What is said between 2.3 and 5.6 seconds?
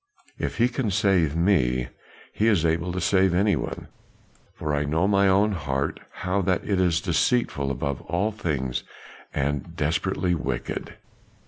he is able to save any one; for I know my own